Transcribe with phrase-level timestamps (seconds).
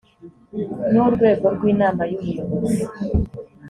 [0.91, 2.83] n urwego rw inama y ubuyobozi